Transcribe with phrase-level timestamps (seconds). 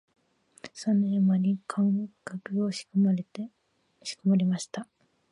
[0.73, 1.87] 三年あまり漢
[2.25, 3.13] 学を仕込ま
[4.35, 4.87] れました